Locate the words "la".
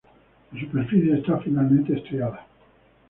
0.51-0.59